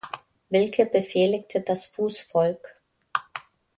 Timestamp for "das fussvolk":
1.61-2.81